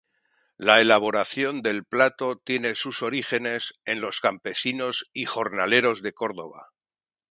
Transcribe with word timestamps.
La 0.57 0.81
elaboración 0.81 1.61
del 1.61 1.83
plato 1.85 2.41
tiene 2.43 2.73
sus 2.73 3.03
orígenes 3.03 3.75
en 3.85 4.01
los 4.01 4.19
campesinos 4.19 5.05
y 5.13 5.25
jornaleros 5.25 6.01
de 6.01 6.11
Córdoba. 6.11 6.69